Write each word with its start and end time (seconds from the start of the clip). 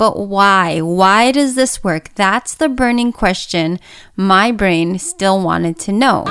But 0.00 0.16
why? 0.16 0.80
Why 0.80 1.30
does 1.30 1.56
this 1.56 1.84
work? 1.84 2.14
That's 2.14 2.54
the 2.54 2.70
burning 2.70 3.12
question 3.12 3.78
my 4.16 4.50
brain 4.50 4.98
still 4.98 5.42
wanted 5.42 5.78
to 5.80 5.92
know. 5.92 6.24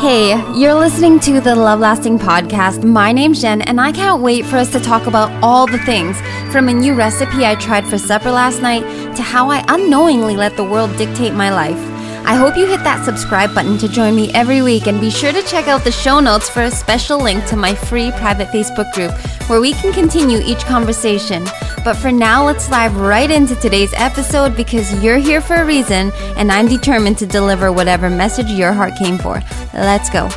Hey, 0.00 0.34
you're 0.58 0.74
listening 0.74 1.20
to 1.20 1.40
the 1.40 1.54
Love 1.54 1.78
Lasting 1.78 2.18
podcast. 2.18 2.82
My 2.82 3.12
name's 3.12 3.40
Jen, 3.40 3.62
and 3.62 3.80
I 3.80 3.92
can't 3.92 4.20
wait 4.20 4.44
for 4.44 4.56
us 4.56 4.72
to 4.72 4.80
talk 4.80 5.06
about 5.06 5.30
all 5.44 5.68
the 5.68 5.78
things 5.78 6.20
from 6.50 6.68
a 6.68 6.74
new 6.74 6.94
recipe 6.94 7.46
I 7.46 7.54
tried 7.54 7.86
for 7.86 7.98
supper 7.98 8.32
last 8.32 8.60
night 8.60 8.82
to 9.14 9.22
how 9.22 9.48
I 9.48 9.64
unknowingly 9.68 10.34
let 10.34 10.56
the 10.56 10.64
world 10.64 10.96
dictate 10.96 11.34
my 11.34 11.50
life. 11.50 11.99
I 12.24 12.36
hope 12.36 12.56
you 12.56 12.66
hit 12.66 12.84
that 12.84 13.04
subscribe 13.04 13.54
button 13.54 13.76
to 13.78 13.88
join 13.88 14.14
me 14.14 14.32
every 14.34 14.62
week 14.62 14.86
and 14.86 15.00
be 15.00 15.10
sure 15.10 15.32
to 15.32 15.42
check 15.42 15.68
out 15.68 15.84
the 15.84 15.90
show 15.90 16.20
notes 16.20 16.48
for 16.48 16.62
a 16.62 16.70
special 16.70 17.18
link 17.18 17.44
to 17.46 17.56
my 17.56 17.74
free 17.74 18.12
private 18.12 18.48
Facebook 18.48 18.92
group 18.92 19.12
where 19.48 19.60
we 19.60 19.72
can 19.72 19.92
continue 19.92 20.38
each 20.44 20.64
conversation. 20.64 21.44
But 21.84 21.94
for 21.94 22.12
now, 22.12 22.46
let's 22.46 22.68
dive 22.68 22.96
right 22.96 23.30
into 23.30 23.56
today's 23.56 23.92
episode 23.94 24.56
because 24.56 25.02
you're 25.02 25.18
here 25.18 25.40
for 25.40 25.56
a 25.56 25.64
reason 25.64 26.12
and 26.36 26.52
I'm 26.52 26.68
determined 26.68 27.18
to 27.18 27.26
deliver 27.26 27.72
whatever 27.72 28.08
message 28.08 28.50
your 28.50 28.72
heart 28.72 28.96
came 28.96 29.18
for. 29.18 29.42
Let's 29.74 30.08
go. 30.08 30.28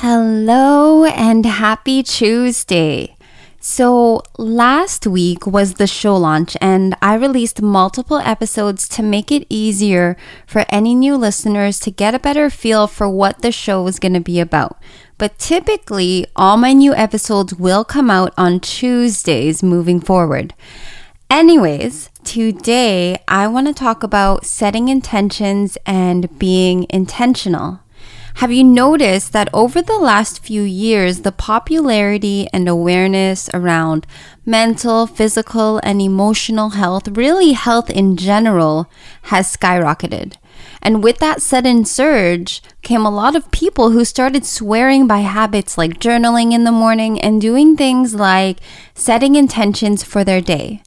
Hello 0.00 1.04
and 1.04 1.44
happy 1.44 2.04
Tuesday. 2.04 3.17
So, 3.70 4.22
last 4.38 5.06
week 5.06 5.46
was 5.46 5.74
the 5.74 5.86
show 5.86 6.16
launch, 6.16 6.56
and 6.58 6.96
I 7.02 7.12
released 7.16 7.60
multiple 7.60 8.16
episodes 8.16 8.88
to 8.88 9.02
make 9.02 9.30
it 9.30 9.46
easier 9.50 10.16
for 10.46 10.64
any 10.70 10.94
new 10.94 11.16
listeners 11.16 11.78
to 11.80 11.90
get 11.90 12.14
a 12.14 12.18
better 12.18 12.48
feel 12.48 12.86
for 12.86 13.10
what 13.10 13.42
the 13.42 13.52
show 13.52 13.86
is 13.86 13.98
going 13.98 14.14
to 14.14 14.20
be 14.20 14.40
about. 14.40 14.80
But 15.18 15.38
typically, 15.38 16.26
all 16.34 16.56
my 16.56 16.72
new 16.72 16.94
episodes 16.94 17.56
will 17.56 17.84
come 17.84 18.08
out 18.08 18.32
on 18.38 18.60
Tuesdays 18.60 19.62
moving 19.62 20.00
forward. 20.00 20.54
Anyways, 21.28 22.08
today 22.24 23.18
I 23.28 23.48
want 23.48 23.66
to 23.66 23.74
talk 23.74 24.02
about 24.02 24.46
setting 24.46 24.88
intentions 24.88 25.76
and 25.84 26.38
being 26.38 26.86
intentional. 26.88 27.80
Have 28.38 28.52
you 28.52 28.62
noticed 28.62 29.32
that 29.32 29.48
over 29.52 29.82
the 29.82 29.98
last 29.98 30.44
few 30.44 30.62
years, 30.62 31.22
the 31.22 31.32
popularity 31.32 32.46
and 32.52 32.68
awareness 32.68 33.50
around 33.52 34.06
mental, 34.46 35.08
physical, 35.08 35.80
and 35.82 36.00
emotional 36.00 36.70
health, 36.70 37.08
really 37.08 37.50
health 37.50 37.90
in 37.90 38.16
general, 38.16 38.88
has 39.22 39.56
skyrocketed? 39.56 40.34
And 40.80 41.02
with 41.02 41.18
that 41.18 41.42
sudden 41.42 41.84
surge 41.84 42.62
came 42.82 43.04
a 43.04 43.10
lot 43.10 43.34
of 43.34 43.50
people 43.50 43.90
who 43.90 44.04
started 44.04 44.46
swearing 44.46 45.08
by 45.08 45.18
habits 45.18 45.76
like 45.76 45.98
journaling 45.98 46.52
in 46.52 46.62
the 46.62 46.70
morning 46.70 47.20
and 47.20 47.40
doing 47.40 47.76
things 47.76 48.14
like 48.14 48.58
setting 48.94 49.34
intentions 49.34 50.04
for 50.04 50.22
their 50.22 50.40
day. 50.40 50.80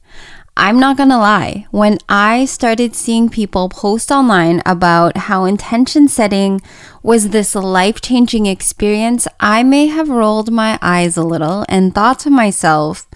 I'm 0.54 0.78
not 0.78 0.98
gonna 0.98 1.18
lie, 1.18 1.66
when 1.70 1.96
I 2.10 2.44
started 2.44 2.94
seeing 2.94 3.30
people 3.30 3.70
post 3.70 4.12
online 4.12 4.62
about 4.66 5.16
how 5.16 5.46
intention 5.46 6.08
setting 6.08 6.60
was 7.02 7.30
this 7.30 7.54
life 7.54 8.02
changing 8.02 8.44
experience, 8.44 9.26
I 9.40 9.62
may 9.62 9.86
have 9.86 10.10
rolled 10.10 10.52
my 10.52 10.78
eyes 10.82 11.16
a 11.16 11.22
little 11.22 11.64
and 11.70 11.94
thought 11.94 12.18
to 12.20 12.30
myself, 12.30 13.08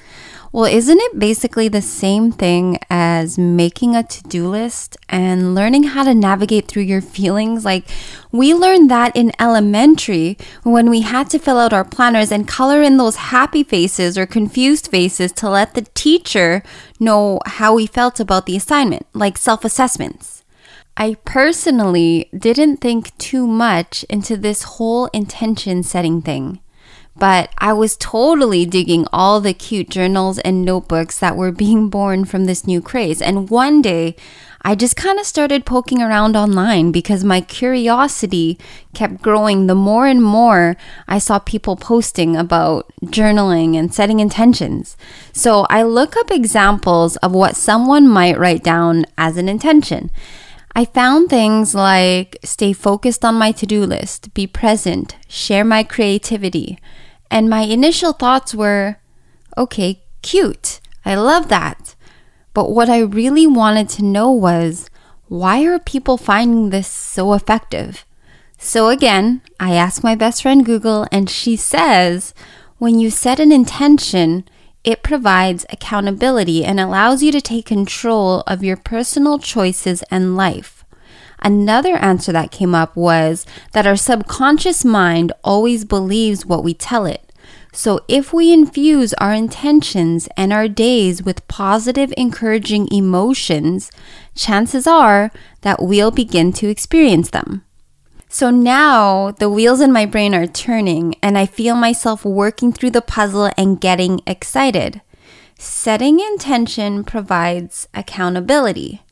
well, 0.52 0.64
isn't 0.64 1.00
it 1.00 1.19
basically 1.19 1.69
the 1.69 1.83
same 1.83 2.33
thing 2.33 2.78
as 2.89 3.36
making 3.36 3.97
a 3.97 4.02
to 4.02 4.22
do 4.25 4.48
list 4.48 4.97
and 5.08 5.55
learning 5.55 5.84
how 5.84 6.05
to 6.05 6.14
navigate 6.14 6.69
through 6.69 6.84
your 6.84 7.00
feelings? 7.00 7.64
Like, 7.64 7.84
we 8.33 8.55
learned 8.55 8.91
that 8.91 9.14
in 9.17 9.33
elementary 9.39 10.39
when 10.62 10.89
we 10.89 11.00
had 11.02 11.28
to 11.30 11.39
fill 11.39 11.58
out 11.58 11.72
our 11.72 11.84
planners 11.84 12.30
and 12.30 12.47
color 12.48 12.83
in 12.83 12.97
those 12.97 13.17
happy 13.17 13.64
faces 13.64 14.17
or 14.17 14.27
confused 14.27 14.89
faces 14.89 15.33
to 15.33 15.50
let 15.50 15.74
the 15.74 15.86
teacher 15.94 16.62
know 17.00 17.41
how 17.47 17.74
we 17.74 17.86
felt 17.86 18.20
about 18.20 18.46
the 18.46 18.57
assignment, 18.57 19.07
like 19.13 19.36
self 19.36 19.64
assessments. 19.64 20.45
I 20.96 21.17
personally 21.24 22.30
didn't 22.36 22.78
think 22.78 23.17
too 23.18 23.46
much 23.46 24.05
into 24.05 24.36
this 24.36 24.63
whole 24.63 25.07
intention 25.08 25.83
setting 25.83 26.23
thing 26.23 26.61
but 27.18 27.50
I 27.58 27.72
was 27.72 27.96
totally 27.96 28.66
digging 28.66 29.06
all 29.12 29.40
the 29.40 29.54
cute 29.54 29.88
journals 29.88 30.38
and 30.40 30.64
notebooks 30.64 31.18
that 31.18 31.36
were 31.36 31.52
being 31.52 31.88
born 31.88 32.24
from 32.24 32.44
this 32.44 32.66
new 32.66 32.80
craze. 32.80 33.22
And 33.22 33.48
one 33.48 33.80
day, 33.80 34.16
I 34.62 34.74
just 34.74 34.96
kind 34.96 35.20
of 35.20 35.27
started 35.27 35.64
poking 35.64 36.02
around 36.02 36.36
online 36.36 36.90
because 36.90 37.22
my 37.22 37.40
curiosity 37.40 38.58
kept 38.94 39.22
growing 39.22 39.66
the 39.66 39.77
more 39.77 40.06
and 40.08 40.20
more 40.20 40.77
I 41.06 41.18
saw 41.18 41.38
people 41.38 41.77
posting 41.77 42.36
about 42.36 42.92
journaling 43.04 43.77
and 43.77 43.94
setting 43.94 44.18
intentions. 44.18 44.96
So 45.33 45.66
I 45.70 45.84
look 45.84 46.16
up 46.16 46.33
examples 46.33 47.16
of 47.18 47.33
what 47.33 47.54
someone 47.54 48.08
might 48.08 48.38
write 48.38 48.64
down 48.64 49.06
as 49.16 49.36
an 49.36 49.48
intention. 49.48 50.10
I 50.74 50.84
found 50.84 51.30
things 51.30 51.74
like 51.74 52.36
stay 52.42 52.72
focused 52.72 53.24
on 53.24 53.36
my 53.36 53.52
to 53.52 53.66
do 53.66 53.86
list, 53.86 54.34
be 54.34 54.46
present, 54.46 55.16
share 55.28 55.64
my 55.64 55.84
creativity, 55.84 56.78
and 57.31 57.51
my 57.51 57.63
initial 57.63 58.13
thoughts 58.13 58.55
were, 58.55 58.97
okay, 59.57 60.03
cute. 60.23 60.81
I 61.05 61.14
love 61.14 61.48
that. 61.48 61.95
But 62.55 62.70
what 62.70 62.89
I 62.89 63.01
really 63.01 63.47
wanted 63.47 63.89
to 63.91 64.05
know 64.05 64.31
was, 64.31 64.89
why 65.29 65.64
are 65.64 65.79
people 65.79 66.17
finding 66.17 66.70
this 66.70 66.89
so 66.89 67.33
effective? 67.33 68.05
So 68.59 68.89
again, 68.89 69.42
I 69.61 69.75
asked 69.75 70.03
my 70.03 70.14
best 70.14 70.42
friend 70.42 70.64
Google, 70.64 71.07
and 71.13 71.29
she 71.29 71.57
says, 71.57 72.33
when 72.79 72.98
you 72.98 73.11
set 73.11 73.41
an 73.41 73.53
intention, 73.53 74.45
it 74.85 75.03
provides 75.03 75.67
accountability 75.69 76.64
and 76.64 76.79
allows 76.79 77.23
you 77.23 77.33
to 77.33 77.41
take 77.41 77.67
control 77.67 78.41
of 78.47 78.63
your 78.63 78.77
personal 78.77 79.39
choices 79.39 80.03
and 80.11 80.37
life. 80.37 80.76
Another 81.41 81.97
answer 81.97 82.33
that 82.33 82.51
came 82.51 82.74
up 82.74 82.97
was 82.97 83.47
that 83.73 83.86
our 83.86 83.97
subconscious 83.97 84.85
mind 84.85 85.33
always 85.45 85.85
believes 85.85 86.47
what 86.47 86.64
we 86.64 86.74
tell 86.74 87.07
it. 87.07 87.23
So, 87.73 88.01
if 88.08 88.33
we 88.33 88.52
infuse 88.52 89.13
our 89.14 89.35
intentions 89.35 90.29
and 90.36 90.51
our 90.51 90.67
days 90.67 91.23
with 91.23 91.46
positive, 91.46 92.13
encouraging 92.17 92.89
emotions, 92.91 93.91
chances 94.35 94.86
are 94.86 95.30
that 95.61 95.83
we'll 95.83 96.11
begin 96.11 96.52
to 96.55 96.69
experience 96.69 97.30
them. 97.30 97.67
So 98.29 98.51
now 98.51 99.30
the 99.30 99.48
wheels 99.48 99.80
in 99.80 99.92
my 99.92 100.05
brain 100.05 100.35
are 100.35 100.46
turning, 100.46 101.14
and 101.23 101.39
I 101.39 101.46
feel 101.46 101.75
myself 101.75 102.25
working 102.25 102.73
through 102.73 102.91
the 102.91 103.01
puzzle 103.01 103.51
and 103.57 103.80
getting 103.80 104.20
excited. 104.27 105.01
Setting 105.58 106.20
intention 106.20 107.05
provides 107.05 107.89
accountability. 107.95 109.02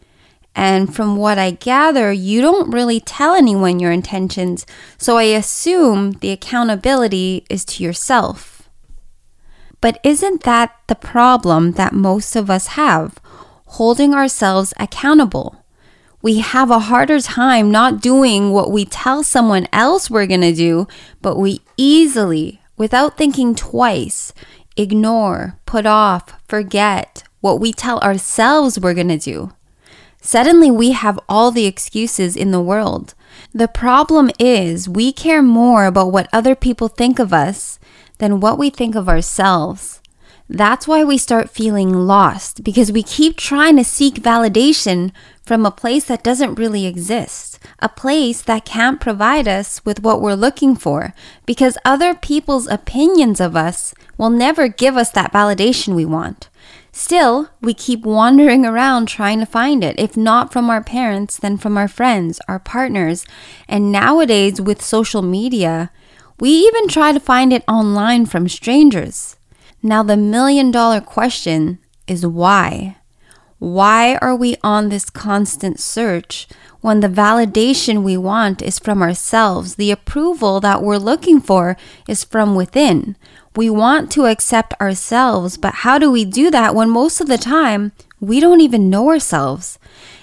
And 0.54 0.94
from 0.94 1.16
what 1.16 1.38
I 1.38 1.50
gather, 1.50 2.12
you 2.12 2.40
don't 2.40 2.70
really 2.70 3.00
tell 3.00 3.34
anyone 3.34 3.80
your 3.80 3.90
intentions, 3.90 4.66
so 4.96 5.16
I 5.16 5.24
assume 5.24 6.12
the 6.12 6.30
accountability 6.30 7.44
is 7.50 7.64
to 7.66 7.82
yourself. 7.82 8.68
But 9.80 9.98
isn't 10.04 10.44
that 10.44 10.76
the 10.86 10.94
problem 10.94 11.72
that 11.72 11.92
most 11.92 12.36
of 12.36 12.48
us 12.48 12.68
have? 12.68 13.18
Holding 13.66 14.14
ourselves 14.14 14.72
accountable. 14.78 15.64
We 16.22 16.38
have 16.38 16.70
a 16.70 16.78
harder 16.78 17.20
time 17.20 17.70
not 17.70 18.00
doing 18.00 18.50
what 18.50 18.70
we 18.70 18.86
tell 18.86 19.22
someone 19.22 19.68
else 19.72 20.08
we're 20.08 20.26
gonna 20.26 20.54
do, 20.54 20.86
but 21.20 21.36
we 21.36 21.60
easily, 21.76 22.62
without 22.78 23.18
thinking 23.18 23.54
twice, 23.54 24.32
ignore, 24.76 25.58
put 25.66 25.84
off, 25.84 26.32
forget 26.48 27.24
what 27.40 27.60
we 27.60 27.72
tell 27.72 27.98
ourselves 27.98 28.80
we're 28.80 28.94
gonna 28.94 29.18
do. 29.18 29.52
Suddenly, 30.26 30.70
we 30.70 30.92
have 30.92 31.20
all 31.28 31.50
the 31.50 31.66
excuses 31.66 32.34
in 32.34 32.50
the 32.50 32.62
world. 32.62 33.12
The 33.52 33.68
problem 33.68 34.30
is, 34.38 34.88
we 34.88 35.12
care 35.12 35.42
more 35.42 35.84
about 35.84 36.12
what 36.12 36.30
other 36.32 36.54
people 36.54 36.88
think 36.88 37.18
of 37.18 37.34
us 37.34 37.78
than 38.16 38.40
what 38.40 38.56
we 38.56 38.70
think 38.70 38.94
of 38.94 39.06
ourselves. 39.06 40.00
That's 40.48 40.88
why 40.88 41.04
we 41.04 41.18
start 41.18 41.50
feeling 41.50 41.92
lost 41.92 42.64
because 42.64 42.90
we 42.90 43.02
keep 43.02 43.36
trying 43.36 43.76
to 43.76 43.84
seek 43.84 44.14
validation 44.14 45.12
from 45.44 45.66
a 45.66 45.70
place 45.70 46.06
that 46.06 46.24
doesn't 46.24 46.54
really 46.54 46.86
exist, 46.86 47.58
a 47.80 47.90
place 47.90 48.40
that 48.40 48.64
can't 48.64 49.02
provide 49.02 49.46
us 49.46 49.84
with 49.84 50.02
what 50.02 50.22
we're 50.22 50.34
looking 50.34 50.74
for 50.74 51.12
because 51.44 51.76
other 51.84 52.14
people's 52.14 52.66
opinions 52.66 53.42
of 53.42 53.56
us 53.56 53.94
will 54.16 54.30
never 54.30 54.68
give 54.68 54.96
us 54.96 55.10
that 55.10 55.34
validation 55.34 55.94
we 55.94 56.06
want. 56.06 56.48
Still, 56.96 57.50
we 57.60 57.74
keep 57.74 58.04
wandering 58.04 58.64
around 58.64 59.08
trying 59.08 59.40
to 59.40 59.46
find 59.46 59.82
it, 59.82 59.98
if 59.98 60.16
not 60.16 60.52
from 60.52 60.70
our 60.70 60.80
parents, 60.80 61.36
then 61.36 61.58
from 61.58 61.76
our 61.76 61.88
friends, 61.88 62.40
our 62.46 62.60
partners. 62.60 63.26
And 63.66 63.90
nowadays, 63.90 64.60
with 64.60 64.80
social 64.80 65.20
media, 65.20 65.90
we 66.38 66.50
even 66.50 66.86
try 66.86 67.10
to 67.10 67.18
find 67.18 67.52
it 67.52 67.64
online 67.66 68.26
from 68.26 68.48
strangers. 68.48 69.34
Now, 69.82 70.04
the 70.04 70.16
million 70.16 70.70
dollar 70.70 71.00
question 71.00 71.80
is 72.06 72.24
why? 72.24 72.98
Why 73.64 74.16
are 74.16 74.36
we 74.36 74.56
on 74.62 74.90
this 74.90 75.08
constant 75.08 75.80
search 75.80 76.46
when 76.82 77.00
the 77.00 77.08
validation 77.08 78.02
we 78.02 78.14
want 78.14 78.60
is 78.60 78.78
from 78.78 79.00
ourselves? 79.00 79.76
The 79.76 79.90
approval 79.90 80.60
that 80.60 80.82
we're 80.82 80.98
looking 80.98 81.40
for 81.40 81.78
is 82.06 82.24
from 82.24 82.56
within. 82.56 83.16
We 83.56 83.70
want 83.70 84.12
to 84.12 84.26
accept 84.26 84.78
ourselves, 84.82 85.56
but 85.56 85.76
how 85.76 85.96
do 85.98 86.10
we 86.10 86.26
do 86.26 86.50
that 86.50 86.74
when 86.74 86.90
most 86.90 87.22
of 87.22 87.26
the 87.26 87.38
time 87.38 87.92
we 88.20 88.38
don't 88.38 88.60
even 88.60 88.90
know 88.90 89.08
ourselves 89.08 89.78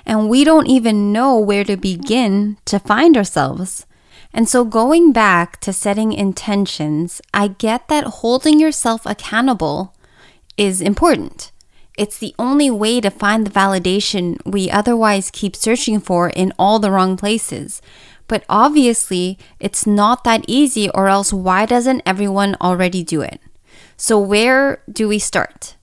and 0.06 0.30
we 0.30 0.44
don't 0.44 0.68
even 0.68 1.12
know 1.12 1.40
where 1.40 1.64
to 1.64 1.76
begin 1.76 2.58
to 2.66 2.78
find 2.78 3.18
ourselves? 3.18 3.88
And 4.32 4.48
so, 4.48 4.64
going 4.64 5.14
back 5.14 5.60
to 5.62 5.74
setting 5.74 6.14
intentions, 6.14 7.24
I 7.34 7.48
get 7.48 7.88
that 7.88 8.22
holding 8.22 8.60
yourself 8.60 9.04
accountable 9.08 9.96
is 10.58 10.80
important. 10.80 11.52
It's 11.98 12.18
the 12.18 12.34
only 12.40 12.72
way 12.72 13.02
to 13.02 13.10
find 13.10 13.46
the 13.46 13.52
validation 13.52 14.38
we 14.46 14.72
otherwise 14.72 15.30
keep 15.32 15.56
searching 15.56 16.00
for 16.00 16.30
in 16.30 16.54
all 16.58 16.80
the 16.80 16.92
wrong 16.92 17.18
places. 17.18 17.82
But 18.28 18.46
obviously, 18.48 19.38
it's 19.60 19.86
not 19.86 20.24
that 20.24 20.46
easy, 20.48 20.90
or 20.92 21.10
else, 21.10 21.34
why 21.34 21.66
doesn't 21.66 22.04
everyone 22.06 22.56
already 22.62 23.04
do 23.04 23.22
it? 23.22 23.42
So, 23.98 24.18
where 24.18 24.82
do 24.90 25.08
we 25.08 25.20
start? 25.20 25.76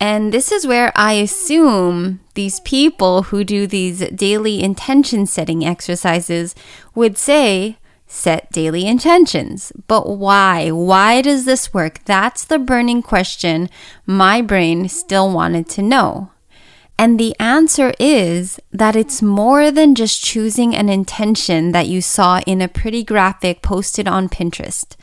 And 0.00 0.32
this 0.32 0.50
is 0.50 0.66
where 0.66 0.92
I 0.96 1.12
assume 1.12 2.20
these 2.32 2.60
people 2.60 3.24
who 3.24 3.44
do 3.44 3.66
these 3.66 3.98
daily 4.08 4.62
intention 4.62 5.26
setting 5.26 5.62
exercises 5.62 6.54
would 6.94 7.18
say, 7.18 7.76
set 8.10 8.50
daily 8.50 8.86
intentions. 8.86 9.72
But 9.86 10.08
why? 10.08 10.70
Why 10.70 11.22
does 11.22 11.44
this 11.44 11.72
work? 11.72 12.04
That's 12.04 12.44
the 12.44 12.58
burning 12.58 13.02
question 13.02 13.70
my 14.04 14.42
brain 14.42 14.88
still 14.88 15.32
wanted 15.32 15.68
to 15.70 15.82
know. 15.82 16.30
And 17.00 17.18
the 17.18 17.34
answer 17.40 17.94
is 17.98 18.60
that 18.72 18.94
it's 18.94 19.22
more 19.22 19.70
than 19.70 19.94
just 19.94 20.22
choosing 20.22 20.76
an 20.76 20.90
intention 20.90 21.72
that 21.72 21.88
you 21.88 22.02
saw 22.02 22.40
in 22.46 22.60
a 22.60 22.68
pretty 22.68 23.02
graphic 23.02 23.62
posted 23.62 24.06
on 24.06 24.28
Pinterest. 24.28 24.96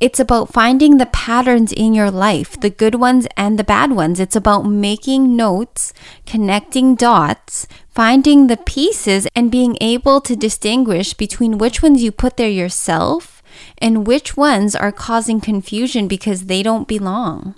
It's 0.00 0.18
about 0.18 0.50
finding 0.50 0.96
the 0.96 1.12
patterns 1.12 1.70
in 1.70 1.92
your 1.92 2.10
life, 2.10 2.58
the 2.58 2.70
good 2.70 2.94
ones 2.94 3.26
and 3.36 3.58
the 3.58 3.64
bad 3.64 3.92
ones. 3.92 4.18
It's 4.18 4.34
about 4.34 4.62
making 4.62 5.36
notes, 5.36 5.92
connecting 6.24 6.94
dots, 6.94 7.68
finding 7.90 8.46
the 8.46 8.56
pieces, 8.56 9.28
and 9.36 9.50
being 9.50 9.76
able 9.82 10.22
to 10.22 10.34
distinguish 10.34 11.12
between 11.12 11.58
which 11.58 11.82
ones 11.82 12.02
you 12.02 12.12
put 12.12 12.38
there 12.38 12.48
yourself 12.48 13.42
and 13.76 14.06
which 14.06 14.38
ones 14.38 14.74
are 14.74 14.90
causing 14.90 15.38
confusion 15.38 16.08
because 16.08 16.46
they 16.46 16.62
don't 16.62 16.88
belong. 16.88 17.56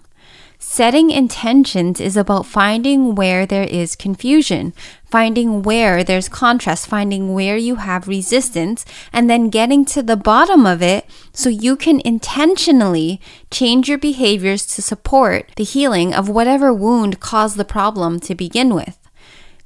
Setting 0.66 1.10
intentions 1.10 2.00
is 2.00 2.16
about 2.16 2.46
finding 2.46 3.14
where 3.14 3.46
there 3.46 3.62
is 3.62 3.94
confusion, 3.94 4.72
finding 5.04 5.62
where 5.62 6.02
there's 6.02 6.28
contrast, 6.28 6.88
finding 6.88 7.32
where 7.32 7.56
you 7.56 7.76
have 7.76 8.08
resistance, 8.08 8.84
and 9.12 9.30
then 9.30 9.50
getting 9.50 9.84
to 9.84 10.02
the 10.02 10.16
bottom 10.16 10.66
of 10.66 10.82
it 10.82 11.06
so 11.32 11.48
you 11.48 11.76
can 11.76 12.00
intentionally 12.04 13.20
change 13.52 13.88
your 13.88 13.98
behaviors 13.98 14.66
to 14.66 14.82
support 14.82 15.48
the 15.54 15.64
healing 15.64 16.12
of 16.12 16.28
whatever 16.28 16.72
wound 16.72 17.20
caused 17.20 17.56
the 17.56 17.64
problem 17.64 18.18
to 18.18 18.34
begin 18.34 18.74
with. 18.74 18.98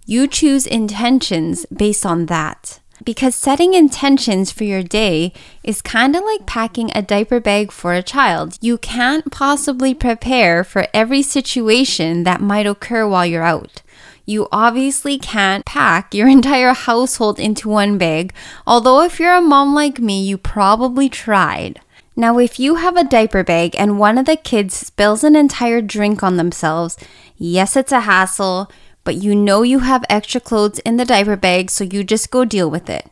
You 0.05 0.27
choose 0.27 0.67
intentions 0.67 1.65
based 1.75 2.05
on 2.05 2.27
that 2.27 2.81
because 3.05 3.35
setting 3.35 3.75
intentions 3.75 4.51
for 4.51 4.65
your 4.65 4.83
day 4.83 5.33
is 5.63 5.83
kind 5.83 6.17
of 6.17 6.25
like 6.25 6.47
packing 6.47 6.91
a 6.95 7.03
diaper 7.03 7.41
bag 7.41 7.71
for 7.71 7.95
a 7.95 8.03
child. 8.03 8.59
You 8.61 8.79
can't 8.79 9.31
possibly 9.31 9.95
prepare 9.95 10.65
for 10.65 10.87
every 10.93 11.23
situation 11.23 12.25
that 12.25 12.41
might 12.41 12.67
occur 12.67 13.07
while 13.07 13.27
you're 13.27 13.43
out. 13.43 13.83
You 14.27 14.49
obviously 14.53 15.19
can't 15.19 15.65
pack 15.65 16.15
your 16.15 16.29
entire 16.39 16.75
household 16.75 17.41
into 17.41 17.69
one 17.69 17.99
bag, 17.99 18.33
although, 18.67 19.03
if 19.03 19.19
you're 19.19 19.35
a 19.35 19.41
mom 19.41 19.75
like 19.75 19.99
me, 19.99 20.23
you 20.23 20.37
probably 20.37 21.09
tried. 21.09 21.81
Now, 22.19 22.39
if 22.39 22.59
you 22.59 22.75
have 22.75 22.97
a 22.97 23.05
diaper 23.05 23.45
bag 23.45 23.77
and 23.79 23.99
one 23.99 24.19
of 24.19 24.27
the 24.27 24.35
kids 24.37 24.75
spills 24.75 25.23
an 25.23 25.37
entire 25.37 25.81
drink 25.81 26.23
on 26.25 26.37
themselves, 26.37 26.97
yes, 27.37 27.77
it's 27.77 27.93
a 27.93 28.01
hassle 28.01 28.69
but 29.09 29.17
you 29.17 29.35
know 29.35 29.63
you 29.63 29.79
have 29.79 30.05
extra 30.11 30.39
clothes 30.39 30.81
in 30.81 30.99
the 30.99 31.05
diaper 31.07 31.35
bag, 31.35 31.71
so 31.71 31.83
you 31.83 32.05
just 32.05 32.31
go 32.31 32.45
deal 32.45 32.71
with 32.71 32.91
it. 32.91 33.09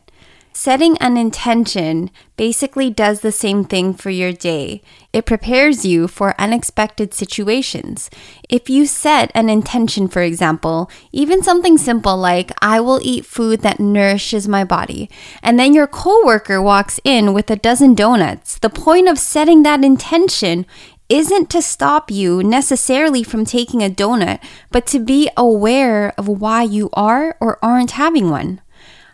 Setting 0.53 0.95
an 0.99 1.17
intention 1.17 2.11
basically 2.35 2.91
does 2.91 3.21
the 3.21 3.31
same 3.31 3.63
thing 3.63 3.95
for 3.95 4.11
your 4.11 4.31
day. 4.31 4.83
It 5.11 5.25
prepares 5.25 5.85
you 5.85 6.07
for 6.07 6.39
unexpected 6.39 7.15
situations. 7.15 8.11
If 8.47 8.69
you 8.69 8.85
set 8.85 9.31
an 9.33 9.49
intention, 9.49 10.07
for 10.07 10.21
example, 10.21 10.87
even 11.11 11.41
something 11.41 11.79
simple 11.79 12.15
like, 12.15 12.51
I 12.61 12.79
will 12.79 12.99
eat 13.01 13.25
food 13.25 13.61
that 13.61 13.79
nourishes 13.79 14.47
my 14.47 14.63
body, 14.63 15.09
and 15.41 15.57
then 15.57 15.73
your 15.73 15.87
coworker 15.87 16.61
walks 16.61 16.99
in 17.03 17.33
with 17.33 17.49
a 17.49 17.55
dozen 17.55 17.95
donuts, 17.95 18.59
the 18.59 18.69
point 18.69 19.09
of 19.09 19.17
setting 19.17 19.63
that 19.63 19.83
intention 19.83 20.67
isn't 21.09 21.49
to 21.49 21.61
stop 21.61 22.11
you 22.11 22.43
necessarily 22.43 23.23
from 23.23 23.45
taking 23.45 23.81
a 23.83 23.89
donut, 23.89 24.39
but 24.71 24.85
to 24.87 24.99
be 24.99 25.29
aware 25.37 26.13
of 26.17 26.27
why 26.27 26.63
you 26.63 26.89
are 26.93 27.37
or 27.39 27.59
aren't 27.63 27.91
having 27.91 28.29
one. 28.29 28.61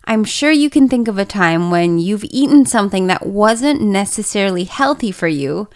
I'm 0.06 0.24
sure 0.24 0.52
you 0.52 0.70
can 0.70 0.90
think 0.90 1.08
of 1.08 1.18
a 1.18 1.26
time 1.26 1.72
when 1.72 1.98
you've 1.98 2.26
eaten 2.26 2.66
something 2.66 3.08
that 3.08 3.26
wasn't 3.26 3.82
necessarily 3.82 4.66
healthy 4.66 5.12
for 5.12 5.28
you 5.28 5.70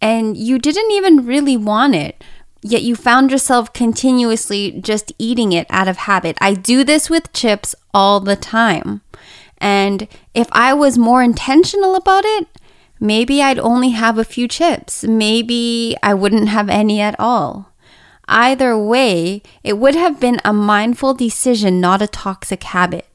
and 0.00 0.36
you 0.36 0.58
didn't 0.58 0.90
even 0.92 1.26
really 1.26 1.56
want 1.56 1.94
it, 1.94 2.22
yet 2.62 2.82
you 2.82 2.96
found 2.96 3.30
yourself 3.30 3.72
continuously 3.72 4.72
just 4.80 5.12
eating 5.18 5.52
it 5.52 5.66
out 5.70 5.88
of 5.88 5.98
habit. 5.98 6.36
I 6.40 6.54
do 6.54 6.84
this 6.84 7.08
with 7.08 7.32
chips 7.32 7.74
all 7.94 8.20
the 8.20 8.36
time. 8.36 9.02
And 9.58 10.08
if 10.34 10.48
I 10.52 10.72
was 10.72 10.96
more 10.96 11.22
intentional 11.22 11.94
about 11.94 12.24
it, 12.24 12.48
Maybe 13.00 13.42
I'd 13.42 13.58
only 13.58 13.90
have 13.90 14.18
a 14.18 14.24
few 14.24 14.46
chips. 14.46 15.02
Maybe 15.04 15.96
I 16.02 16.12
wouldn't 16.14 16.50
have 16.50 16.68
any 16.68 17.00
at 17.00 17.18
all. 17.18 17.72
Either 18.28 18.78
way, 18.78 19.42
it 19.64 19.78
would 19.78 19.96
have 19.96 20.20
been 20.20 20.40
a 20.44 20.52
mindful 20.52 21.14
decision, 21.14 21.80
not 21.80 22.02
a 22.02 22.06
toxic 22.06 22.62
habit. 22.62 23.06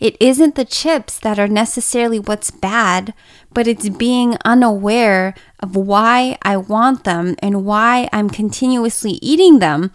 It 0.00 0.16
isn't 0.20 0.56
the 0.56 0.64
chips 0.64 1.18
that 1.20 1.38
are 1.38 1.48
necessarily 1.48 2.18
what's 2.18 2.50
bad, 2.50 3.14
but 3.52 3.66
it's 3.66 3.88
being 3.88 4.36
unaware 4.44 5.34
of 5.60 5.76
why 5.76 6.36
I 6.42 6.56
want 6.56 7.04
them 7.04 7.36
and 7.40 7.64
why 7.64 8.08
I'm 8.12 8.30
continuously 8.30 9.18
eating 9.22 9.58
them, 9.58 9.92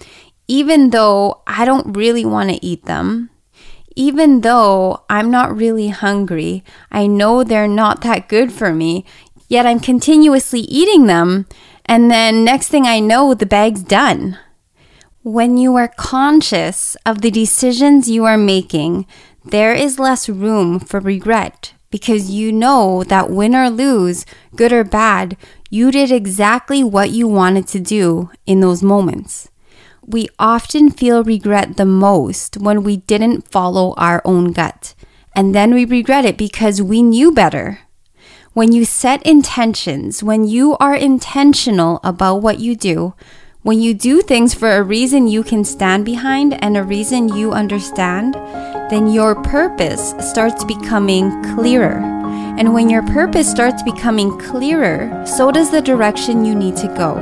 even 0.47 0.89
though 0.91 1.41
I 1.47 1.65
don't 1.65 1.93
really 1.93 2.25
want 2.25 2.49
to 2.49 2.65
eat 2.65 2.85
them. 2.85 3.29
Even 3.95 4.41
though 4.41 5.03
I'm 5.07 5.29
not 5.29 5.55
really 5.55 5.89
hungry, 5.89 6.63
I 6.91 7.05
know 7.05 7.43
they're 7.43 7.67
not 7.67 8.01
that 8.01 8.27
good 8.27 8.51
for 8.51 8.73
me, 8.73 9.05
yet 9.47 9.65
I'm 9.65 9.79
continuously 9.79 10.61
eating 10.61 11.05
them. 11.05 11.45
And 11.85 12.09
then 12.09 12.43
next 12.43 12.69
thing 12.69 12.85
I 12.85 13.00
know, 13.00 13.33
the 13.33 13.45
bag's 13.45 13.83
done. 13.83 14.38
When 15.21 15.57
you 15.57 15.75
are 15.75 15.88
conscious 15.88 16.97
of 17.05 17.21
the 17.21 17.31
decisions 17.31 18.09
you 18.09 18.25
are 18.25 18.38
making, 18.38 19.05
there 19.45 19.73
is 19.73 20.00
less 20.00 20.27
room 20.27 20.79
for 20.79 21.00
regret 21.00 21.73
because 21.89 22.31
you 22.31 22.51
know 22.51 23.03
that 23.03 23.29
win 23.29 23.55
or 23.55 23.69
lose, 23.69 24.25
good 24.55 24.73
or 24.73 24.83
bad, 24.83 25.38
you 25.69 25.91
did 25.91 26.12
exactly 26.12 26.83
what 26.83 27.12
you 27.12 27.27
wanted 27.27 27.67
to 27.67 27.79
do 27.79 28.31
in 28.47 28.62
those 28.62 28.81
moments. 28.81 29.50
We 30.05 30.27
often 30.39 30.89
feel 30.89 31.23
regret 31.23 31.77
the 31.77 31.85
most 31.85 32.57
when 32.57 32.83
we 32.83 32.97
didn't 32.97 33.51
follow 33.51 33.93
our 33.95 34.21
own 34.25 34.53
gut. 34.53 34.95
And 35.35 35.53
then 35.53 35.73
we 35.73 35.85
regret 35.85 36.25
it 36.25 36.38
because 36.38 36.81
we 36.81 37.01
knew 37.03 37.31
better 37.31 37.79
when 38.53 38.72
you 38.72 38.86
set 38.86 39.25
intentions, 39.25 40.22
when 40.22 40.45
you 40.45 40.77
are 40.77 40.95
intentional 40.95 42.00
about 42.03 42.36
what 42.36 42.60
you 42.60 42.75
do, 42.75 43.15
when 43.63 43.81
you 43.81 43.95
do 43.95 44.22
things 44.22 44.53
for 44.53 44.75
a 44.75 44.83
reason 44.83 45.27
you 45.27 45.41
can 45.41 45.63
stand 45.63 46.05
behind 46.05 46.63
and 46.63 46.77
a 46.77 46.83
reason 46.83 47.36
you 47.36 47.51
understand, 47.51 48.36
then 48.91 49.07
your 49.07 49.33
purpose 49.41 50.13
starts 50.19 50.63
becoming 50.65 51.31
clearer. 51.55 52.00
And 52.55 52.75
when 52.75 52.91
your 52.91 53.01
purpose 53.01 53.50
starts 53.50 53.81
becoming 53.81 54.38
clearer, 54.38 55.25
so 55.25 55.51
does 55.51 55.72
the 55.72 55.81
direction 55.81 56.45
you 56.45 56.53
need 56.53 56.77
to 56.77 56.88
go. 56.89 57.17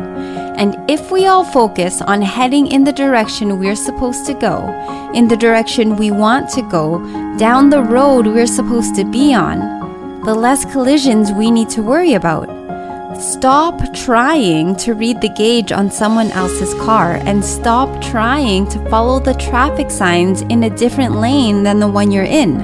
And 0.57 0.75
if 0.91 1.11
we 1.11 1.27
all 1.27 1.45
focus 1.45 2.01
on 2.01 2.21
heading 2.21 2.67
in 2.67 2.83
the 2.83 2.91
direction 2.91 3.57
we're 3.57 3.77
supposed 3.77 4.25
to 4.25 4.33
go, 4.33 4.67
in 5.13 5.29
the 5.29 5.37
direction 5.37 5.95
we 5.95 6.11
want 6.11 6.49
to 6.49 6.61
go, 6.63 6.99
down 7.37 7.69
the 7.69 7.83
road 7.83 8.27
we're 8.27 8.45
supposed 8.45 8.95
to 8.95 9.05
be 9.05 9.33
on, 9.33 9.80
the 10.23 10.35
less 10.35 10.65
collisions 10.65 11.31
we 11.31 11.49
need 11.49 11.67
to 11.69 11.81
worry 11.81 12.13
about. 12.13 12.47
Stop 13.19 13.93
trying 13.93 14.75
to 14.75 14.93
read 14.93 15.19
the 15.19 15.29
gauge 15.29 15.71
on 15.71 15.89
someone 15.89 16.31
else's 16.31 16.73
car 16.75 17.15
and 17.25 17.43
stop 17.43 17.89
trying 18.03 18.67
to 18.69 18.89
follow 18.89 19.19
the 19.19 19.33
traffic 19.33 19.89
signs 19.89 20.41
in 20.43 20.63
a 20.63 20.77
different 20.77 21.15
lane 21.15 21.63
than 21.63 21.79
the 21.79 21.87
one 21.87 22.11
you're 22.11 22.23
in. 22.23 22.59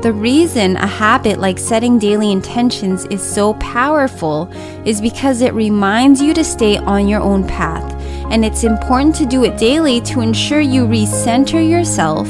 The 0.00 0.12
reason 0.12 0.76
a 0.76 0.86
habit 0.86 1.40
like 1.40 1.58
setting 1.58 1.98
daily 1.98 2.30
intentions 2.30 3.04
is 3.06 3.20
so 3.20 3.54
powerful 3.54 4.48
is 4.84 5.00
because 5.00 5.40
it 5.40 5.54
reminds 5.54 6.22
you 6.22 6.34
to 6.34 6.44
stay 6.44 6.76
on 6.76 7.08
your 7.08 7.20
own 7.20 7.46
path 7.48 7.92
and 8.30 8.44
it's 8.44 8.64
important 8.64 9.14
to 9.16 9.26
do 9.26 9.44
it 9.44 9.58
daily 9.58 10.00
to 10.02 10.20
ensure 10.20 10.60
you 10.60 10.86
recenter 10.86 11.68
yourself 11.68 12.28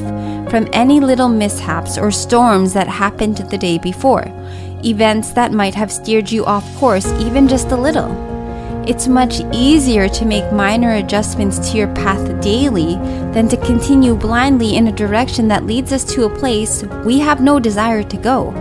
from 0.50 0.68
any 0.72 1.00
little 1.00 1.28
mishaps 1.28 1.98
or 1.98 2.10
storms 2.10 2.72
that 2.72 2.86
happened 2.86 3.36
the 3.38 3.58
day 3.58 3.78
before, 3.78 4.24
events 4.86 5.32
that 5.32 5.52
might 5.52 5.74
have 5.74 5.90
steered 5.90 6.30
you 6.30 6.44
off 6.44 6.64
course 6.76 7.10
even 7.20 7.48
just 7.48 7.72
a 7.72 7.76
little. 7.76 8.14
It's 8.86 9.08
much 9.08 9.40
easier 9.52 10.08
to 10.08 10.24
make 10.24 10.52
minor 10.52 10.94
adjustments 10.94 11.58
to 11.70 11.76
your 11.76 11.92
path 11.94 12.40
daily 12.40 12.94
than 13.34 13.48
to 13.48 13.56
continue 13.56 14.14
blindly 14.14 14.76
in 14.76 14.86
a 14.86 14.92
direction 14.92 15.48
that 15.48 15.66
leads 15.66 15.92
us 15.92 16.04
to 16.14 16.24
a 16.24 16.38
place 16.38 16.84
we 17.04 17.18
have 17.18 17.40
no 17.40 17.58
desire 17.58 18.04
to 18.04 18.16
go. 18.16 18.52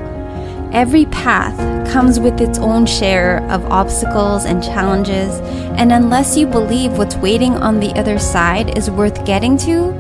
Every 0.74 1.06
path 1.06 1.56
comes 1.92 2.20
with 2.20 2.42
its 2.42 2.58
own 2.58 2.88
share 2.88 3.44
of 3.52 3.64
obstacles 3.72 4.46
and 4.46 4.64
challenges, 4.64 5.40
and 5.80 5.92
unless 5.92 6.36
you 6.36 6.48
believe 6.48 6.98
what's 6.98 7.16
waiting 7.16 7.54
on 7.54 7.80
the 7.80 7.94
other 7.94 8.18
side 8.18 8.76
is 8.76 8.90
worth 8.90 9.26
getting 9.26 9.58
to, 9.60 9.94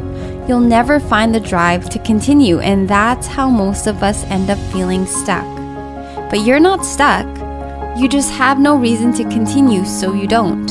you'll 0.48 0.60
never 0.60 1.00
find 1.00 1.34
the 1.34 1.39
drive 1.39 1.88
to 1.91 2.00
continue, 2.00 2.60
and 2.60 2.89
that's 2.89 3.27
how 3.27 3.48
most 3.48 3.86
of 3.86 4.01
us 4.01 4.24
end 4.25 4.50
up 4.50 4.60
feeling 4.74 5.05
stuck. 5.05 5.54
But 6.29 6.45
you're 6.45 6.60
not 6.60 6.86
stuck. 6.86 7.25
You 7.98 8.10
just 8.10 8.31
have 8.34 8.60
no 8.60 8.75
reason 8.75 9.13
to 9.13 9.24
continue, 9.24 9.86
so 9.86 10.13
you 10.13 10.27
don't. 10.27 10.67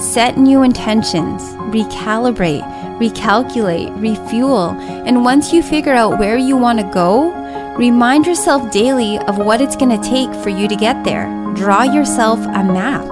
Set 0.00 0.36
new 0.36 0.62
intentions, 0.62 1.42
recalibrate, 1.72 2.62
recalculate, 2.98 3.90
refuel, 4.00 4.70
and 5.06 5.24
once 5.24 5.52
you 5.52 5.62
figure 5.62 5.92
out 5.92 6.18
where 6.18 6.36
you 6.36 6.56
want 6.56 6.80
to 6.80 6.90
go, 6.92 7.32
remind 7.76 8.26
yourself 8.26 8.70
daily 8.72 9.18
of 9.18 9.38
what 9.38 9.60
it's 9.60 9.76
going 9.76 10.00
to 10.00 10.08
take 10.08 10.32
for 10.42 10.48
you 10.48 10.68
to 10.68 10.76
get 10.76 11.04
there. 11.04 11.26
Draw 11.54 11.82
yourself 11.84 12.38
a 12.40 12.64
map. 12.64 13.06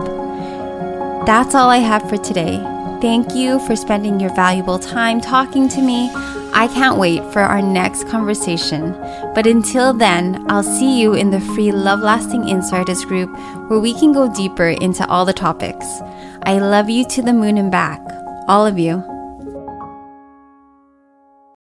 That's 1.27 1.55
all 1.55 1.71
I 1.71 1.79
have 1.79 2.09
for 2.09 2.17
today. 2.17 2.59
Thank 3.01 3.35
you 3.35 3.59
for 3.67 3.77
spending 3.77 4.21
your 4.21 4.35
valuable 4.35 4.79
time 4.79 5.21
talking 5.21 5.69
to 5.71 5.83
me. 5.83 6.11
I 6.57 6.69
can't 6.69 6.97
wait 6.97 7.23
for 7.35 7.41
our 7.41 7.61
next 7.61 8.09
conversation. 8.09 8.93
But 9.35 9.47
until 9.47 9.93
then, 9.93 10.43
I'll 10.51 10.63
see 10.63 10.99
you 10.99 11.13
in 11.13 11.31
the 11.31 11.39
free 11.39 11.71
Love 11.71 12.01
Lasting 12.01 12.49
Insiders 12.49 13.05
group 13.05 13.29
where 13.69 13.79
we 13.79 13.93
can 13.93 14.15
go 14.15 14.35
deeper 14.35 14.69
into 14.69 15.07
all 15.07 15.27
the 15.27 15.35
topics. 15.35 15.85
I 16.45 16.59
love 16.59 16.89
you 16.89 17.05
to 17.09 17.21
the 17.21 17.35
moon 17.35 17.59
and 17.59 17.71
back. 17.71 18.01
All 18.49 18.65
of 18.65 18.79
you. 18.79 19.16